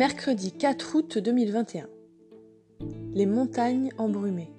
Mercredi 0.00 0.52
4 0.52 0.94
août 0.96 1.18
2021. 1.18 1.86
Les 3.12 3.26
montagnes 3.26 3.90
embrumées. 3.98 4.50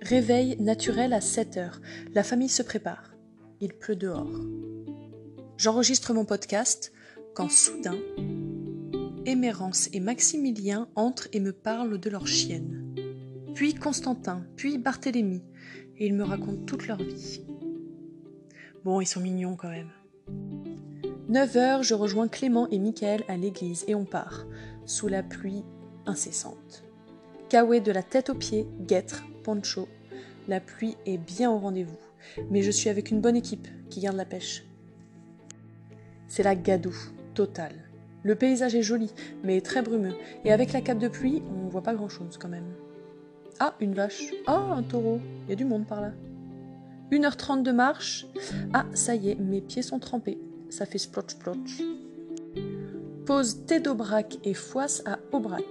Réveil 0.00 0.56
naturel 0.60 1.12
à 1.12 1.20
7 1.20 1.56
heures. 1.56 1.80
La 2.14 2.22
famille 2.22 2.48
se 2.48 2.62
prépare. 2.62 3.16
Il 3.60 3.72
pleut 3.74 3.96
dehors. 3.96 4.30
J'enregistre 5.56 6.14
mon 6.14 6.24
podcast 6.24 6.92
quand 7.34 7.50
soudain, 7.50 7.98
Émérance 9.24 9.88
et 9.92 9.98
Maximilien 9.98 10.86
entrent 10.94 11.26
et 11.32 11.40
me 11.40 11.52
parlent 11.52 11.98
de 11.98 12.10
leur 12.10 12.28
chienne. 12.28 12.94
Puis 13.56 13.74
Constantin, 13.74 14.46
puis 14.54 14.78
Barthélemy, 14.78 15.42
et 15.98 16.06
ils 16.06 16.14
me 16.14 16.22
racontent 16.22 16.64
toute 16.64 16.86
leur 16.86 17.02
vie. 17.02 17.40
Bon, 18.84 19.00
ils 19.00 19.06
sont 19.06 19.20
mignons 19.20 19.56
quand 19.56 19.70
même. 19.70 19.90
9 21.28 21.56
heures, 21.56 21.82
je 21.82 21.94
rejoins 21.94 22.28
Clément 22.28 22.68
et 22.70 22.78
Michael 22.78 23.24
à 23.26 23.36
l'église 23.36 23.84
et 23.88 23.96
on 23.96 24.04
part, 24.04 24.46
sous 24.84 25.08
la 25.08 25.24
pluie 25.24 25.64
incessante. 26.06 26.84
Kawe 27.48 27.80
de 27.80 27.90
la 27.90 28.04
tête 28.04 28.30
aux 28.30 28.36
pieds, 28.36 28.68
guêtre, 28.82 29.24
poncho. 29.42 29.88
La 30.46 30.60
pluie 30.60 30.96
est 31.04 31.18
bien 31.18 31.50
au 31.50 31.58
rendez-vous, 31.58 31.98
mais 32.48 32.62
je 32.62 32.70
suis 32.70 32.90
avec 32.90 33.10
une 33.10 33.20
bonne 33.20 33.34
équipe 33.34 33.66
qui 33.90 33.98
garde 33.98 34.16
la 34.16 34.24
pêche. 34.24 34.64
C'est 36.28 36.44
la 36.44 36.54
gadoue, 36.54 37.10
totale. 37.34 37.74
Le 38.22 38.36
paysage 38.36 38.76
est 38.76 38.82
joli, 38.82 39.10
mais 39.42 39.60
très 39.60 39.82
brumeux, 39.82 40.14
et 40.44 40.52
avec 40.52 40.72
la 40.72 40.80
cape 40.80 40.98
de 40.98 41.08
pluie, 41.08 41.42
on 41.50 41.68
voit 41.68 41.82
pas 41.82 41.94
grand-chose 41.94 42.38
quand 42.38 42.48
même. 42.48 42.72
Ah, 43.58 43.74
une 43.80 43.94
vache. 43.94 44.32
Ah, 44.46 44.74
un 44.76 44.84
taureau. 44.84 45.18
Il 45.46 45.50
y 45.50 45.52
a 45.54 45.56
du 45.56 45.64
monde 45.64 45.86
par 45.86 46.00
là. 46.00 46.12
1h30 47.10 47.64
de 47.64 47.72
marche. 47.72 48.28
Ah, 48.72 48.86
ça 48.94 49.16
y 49.16 49.30
est, 49.30 49.34
mes 49.34 49.60
pieds 49.60 49.82
sont 49.82 49.98
trempés 49.98 50.38
ça 50.70 50.86
fait 50.86 50.98
splotch-splotch. 50.98 51.82
Pose 53.24 53.66
thé 53.66 53.80
d'Aubrac 53.80 54.38
et 54.44 54.54
foisse 54.54 55.02
à 55.04 55.18
Aubrac. 55.32 55.64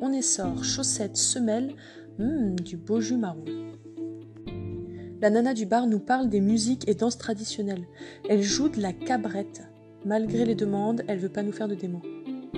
On 0.00 0.12
essore 0.12 0.64
chaussettes, 0.64 1.16
semelles, 1.16 1.74
hum, 2.18 2.58
du 2.58 2.76
beau 2.76 3.00
jus 3.00 3.16
marron. 3.16 3.44
La 5.20 5.30
nana 5.30 5.54
du 5.54 5.66
bar 5.66 5.86
nous 5.86 6.00
parle 6.00 6.28
des 6.28 6.40
musiques 6.40 6.88
et 6.88 6.94
danses 6.94 7.18
traditionnelles. 7.18 7.86
Elle 8.28 8.42
joue 8.42 8.68
de 8.68 8.80
la 8.80 8.92
cabrette. 8.92 9.62
Malgré 10.04 10.44
les 10.44 10.56
demandes, 10.56 11.02
elle 11.06 11.18
veut 11.18 11.28
pas 11.28 11.44
nous 11.44 11.52
faire 11.52 11.68
de 11.68 11.76
démons. 11.76 12.02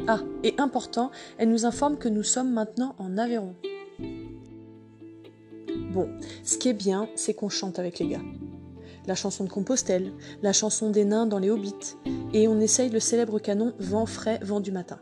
Ah, 0.06 0.20
et 0.42 0.54
important, 0.58 1.10
elle 1.36 1.50
nous 1.50 1.66
informe 1.66 1.98
que 1.98 2.08
nous 2.08 2.22
sommes 2.22 2.52
maintenant 2.52 2.94
en 2.98 3.18
Aveyron. 3.18 3.54
Bon, 5.92 6.08
ce 6.42 6.56
qui 6.56 6.68
est 6.68 6.74
bien, 6.74 7.08
c'est 7.16 7.34
qu'on 7.34 7.48
chante 7.48 7.78
avec 7.78 7.98
les 7.98 8.08
gars 8.08 8.22
la 9.06 9.14
chanson 9.14 9.44
de 9.44 9.50
Compostelle, 9.50 10.12
la 10.42 10.52
chanson 10.52 10.90
des 10.90 11.04
nains 11.04 11.26
dans 11.26 11.38
les 11.38 11.50
Hobbits, 11.50 11.96
et 12.32 12.48
on 12.48 12.60
essaye 12.60 12.90
le 12.90 13.00
célèbre 13.00 13.38
canon 13.38 13.74
Vent 13.78 14.06
frais, 14.06 14.38
vent 14.42 14.60
du 14.60 14.72
matin. 14.72 14.98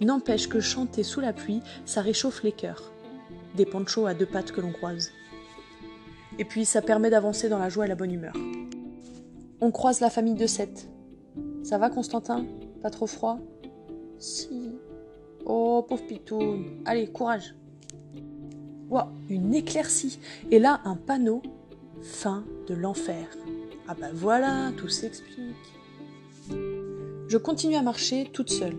N'empêche 0.00 0.48
que 0.48 0.60
chanter 0.60 1.02
sous 1.02 1.20
la 1.20 1.32
pluie, 1.32 1.60
ça 1.84 2.00
réchauffe 2.00 2.42
les 2.42 2.52
cœurs. 2.52 2.92
Des 3.56 3.66
ponchos 3.66 4.06
à 4.06 4.14
deux 4.14 4.26
pattes 4.26 4.52
que 4.52 4.60
l'on 4.60 4.72
croise. 4.72 5.10
Et 6.38 6.44
puis 6.44 6.64
ça 6.64 6.82
permet 6.82 7.10
d'avancer 7.10 7.48
dans 7.48 7.58
la 7.58 7.68
joie 7.68 7.84
et 7.84 7.88
la 7.88 7.94
bonne 7.94 8.12
humeur. 8.12 8.34
On 9.60 9.70
croise 9.70 10.00
la 10.00 10.10
famille 10.10 10.34
de 10.34 10.46
Seth. 10.46 10.88
Ça 11.62 11.78
va 11.78 11.90
Constantin? 11.90 12.44
Pas 12.80 12.90
trop 12.90 13.06
froid? 13.06 13.38
Si. 14.18 14.72
Oh 15.44 15.84
pauvre 15.88 16.04
pitoun. 16.06 16.82
Allez, 16.84 17.06
courage. 17.08 17.54
Ouah, 18.90 19.12
une 19.28 19.54
éclaircie. 19.54 20.18
Et 20.50 20.58
là, 20.58 20.80
un 20.84 20.96
panneau 20.96 21.42
fin 22.02 22.44
de 22.68 22.74
l'enfer. 22.74 23.26
Ah 23.88 23.94
bah 23.94 24.10
voilà, 24.12 24.72
tout 24.76 24.88
s'explique. 24.88 25.38
Je 27.28 27.38
continue 27.38 27.76
à 27.76 27.82
marcher 27.82 28.28
toute 28.32 28.50
seule. 28.50 28.76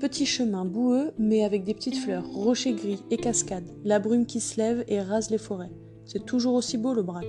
Petit 0.00 0.26
chemin 0.26 0.64
boueux, 0.64 1.12
mais 1.18 1.44
avec 1.44 1.64
des 1.64 1.74
petites 1.74 1.96
fleurs, 1.96 2.26
rochers 2.26 2.74
gris 2.74 3.02
et 3.10 3.16
cascades, 3.16 3.70
la 3.84 3.98
brume 3.98 4.26
qui 4.26 4.40
se 4.40 4.58
lève 4.58 4.84
et 4.88 5.00
rase 5.00 5.30
les 5.30 5.38
forêts. 5.38 5.72
C'est 6.04 6.26
toujours 6.26 6.54
aussi 6.54 6.76
beau 6.76 6.92
le 6.92 7.02
brac. 7.02 7.26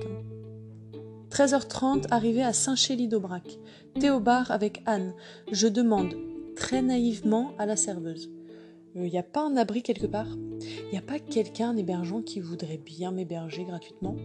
13h30, 1.30 1.86
hein. 1.86 2.02
arrivé 2.12 2.42
à 2.42 2.54
Saint-Chély 2.54 3.08
d'Aubrac. 3.08 3.60
Théobar 4.00 4.52
avec 4.52 4.82
Anne. 4.86 5.14
Je 5.52 5.68
demande 5.68 6.16
très 6.56 6.82
naïvement 6.82 7.54
à 7.58 7.66
la 7.66 7.76
serveuse. 7.76 8.30
Il 8.96 9.02
euh, 9.02 9.10
n'y 9.10 9.18
a 9.18 9.24
pas 9.24 9.42
un 9.42 9.58
abri 9.58 9.84
quelque 9.84 10.08
part? 10.08 10.36
Il 10.36 10.92
n'y 10.92 10.98
a 10.98 11.02
pas 11.02 11.20
quelqu'un, 11.20 11.70
un 11.70 11.78
hébergeant 11.78 12.22
qui 12.22 12.40
voudrait 12.40 12.78
bien 12.84 13.12
m'héberger 13.12 13.64
gratuitement? 13.64 14.16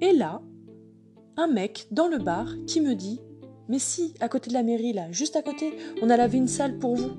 Et 0.00 0.12
là, 0.12 0.40
un 1.36 1.46
mec 1.46 1.86
dans 1.90 2.08
le 2.08 2.18
bar 2.18 2.52
qui 2.66 2.80
me 2.80 2.94
dit 2.94 3.20
Mais 3.68 3.78
si, 3.78 4.14
à 4.20 4.28
côté 4.28 4.48
de 4.48 4.54
la 4.54 4.62
mairie, 4.62 4.92
là, 4.92 5.10
juste 5.12 5.36
à 5.36 5.42
côté, 5.42 5.72
on 6.02 6.10
a 6.10 6.16
lavé 6.16 6.38
une 6.38 6.48
salle 6.48 6.78
pour 6.78 6.96
vous. 6.96 7.12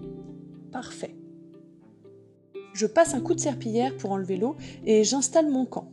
Parfait. 0.71 1.15
Je 2.73 2.85
passe 2.85 3.13
un 3.13 3.21
coup 3.21 3.33
de 3.33 3.39
serpillière 3.39 3.95
pour 3.97 4.11
enlever 4.11 4.37
l'eau 4.37 4.55
et 4.85 5.03
j'installe 5.03 5.49
mon 5.49 5.65
camp. 5.65 5.91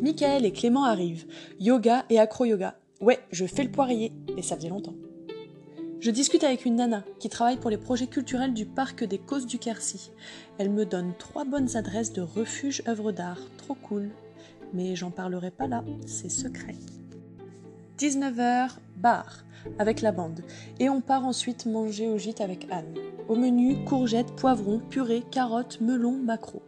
Michael 0.00 0.44
et 0.44 0.52
Clément 0.52 0.84
arrivent. 0.84 1.26
Yoga 1.58 2.04
et 2.10 2.18
acro-yoga. 2.18 2.78
Ouais, 3.00 3.18
je 3.30 3.46
fais 3.46 3.64
le 3.64 3.70
poirier, 3.70 4.12
et 4.36 4.42
ça 4.42 4.56
faisait 4.56 4.68
longtemps. 4.68 4.94
Je 6.00 6.10
discute 6.12 6.44
avec 6.44 6.64
une 6.64 6.76
nana 6.76 7.04
qui 7.18 7.28
travaille 7.28 7.56
pour 7.56 7.70
les 7.70 7.76
projets 7.76 8.06
culturels 8.06 8.54
du 8.54 8.66
parc 8.66 9.02
des 9.02 9.18
Causes 9.18 9.46
du 9.46 9.58
Quercy. 9.58 10.12
Elle 10.58 10.70
me 10.70 10.86
donne 10.86 11.14
trois 11.18 11.44
bonnes 11.44 11.76
adresses 11.76 12.12
de 12.12 12.22
refuge 12.22 12.82
œuvres 12.86 13.10
d'art. 13.10 13.40
Trop 13.56 13.74
cool 13.74 14.10
mais 14.72 14.96
j'en 14.96 15.10
parlerai 15.10 15.50
pas 15.50 15.66
là, 15.66 15.84
c'est 16.06 16.30
secret. 16.30 16.74
19h, 17.98 18.70
bar, 18.96 19.44
avec 19.78 20.00
la 20.00 20.12
bande, 20.12 20.40
et 20.78 20.88
on 20.88 21.00
part 21.00 21.24
ensuite 21.24 21.66
manger 21.66 22.08
au 22.08 22.18
gîte 22.18 22.40
avec 22.40 22.66
Anne. 22.70 22.94
Au 23.28 23.34
menu, 23.34 23.84
courgettes, 23.84 24.34
poivrons, 24.36 24.80
purée, 24.90 25.22
carottes, 25.30 25.80
melons, 25.80 26.16
maquereaux. 26.16 26.62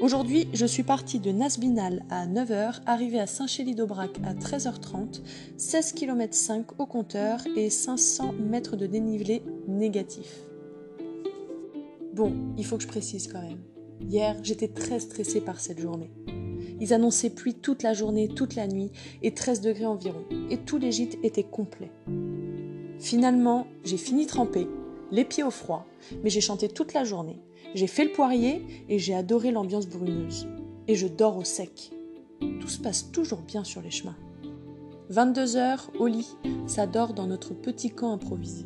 Aujourd'hui, 0.00 0.48
je 0.54 0.64
suis 0.64 0.82
partie 0.82 1.18
de 1.18 1.30
Nasbinal 1.30 2.02
à 2.08 2.26
9h, 2.26 2.80
arrivée 2.86 3.20
à 3.20 3.26
Saint-Chély-d'Aubrac 3.26 4.18
à 4.24 4.32
13h30, 4.32 5.20
16 5.58 5.92
km 5.92 6.34
5 6.34 6.80
au 6.80 6.86
compteur 6.86 7.40
et 7.54 7.68
500 7.68 8.32
mètres 8.32 8.76
de 8.76 8.86
dénivelé 8.86 9.42
négatif. 9.68 10.46
Bon, 12.14 12.32
il 12.56 12.64
faut 12.64 12.78
que 12.78 12.82
je 12.82 12.88
précise 12.88 13.30
quand 13.30 13.42
même. 13.42 13.60
Hier, 14.00 14.36
j'étais 14.42 14.68
très 14.68 15.00
stressée 15.00 15.42
par 15.42 15.60
cette 15.60 15.78
journée. 15.78 16.10
Ils 16.80 16.94
annonçaient 16.94 17.30
pluie 17.30 17.54
toute 17.54 17.82
la 17.82 17.92
journée, 17.92 18.28
toute 18.28 18.54
la 18.54 18.66
nuit, 18.66 18.90
et 19.22 19.34
13 19.34 19.60
degrés 19.60 19.86
environ, 19.86 20.24
et 20.50 20.56
tous 20.56 20.78
les 20.78 20.92
gîtes 20.92 21.18
étaient 21.22 21.42
complets. 21.44 21.92
Finalement, 22.98 23.66
j'ai 23.84 23.96
fini 23.96 24.26
trempé, 24.26 24.66
les 25.10 25.24
pieds 25.24 25.42
au 25.42 25.50
froid, 25.50 25.86
mais 26.22 26.30
j'ai 26.30 26.40
chanté 26.40 26.68
toute 26.68 26.94
la 26.94 27.04
journée. 27.04 27.40
J'ai 27.74 27.86
fait 27.86 28.04
le 28.04 28.12
poirier 28.12 28.64
et 28.88 28.98
j'ai 28.98 29.14
adoré 29.14 29.50
l'ambiance 29.50 29.86
brumeuse. 29.86 30.48
Et 30.88 30.94
je 30.94 31.06
dors 31.06 31.36
au 31.36 31.44
sec. 31.44 31.92
Tout 32.60 32.68
se 32.68 32.80
passe 32.80 33.10
toujours 33.12 33.42
bien 33.42 33.64
sur 33.64 33.80
les 33.80 33.90
chemins. 33.90 34.16
22 35.10 35.56
heures, 35.56 35.90
au 35.98 36.06
lit, 36.06 36.36
ça 36.66 36.86
dort 36.86 37.14
dans 37.14 37.26
notre 37.26 37.54
petit 37.54 37.90
camp 37.90 38.12
improvisé. 38.12 38.64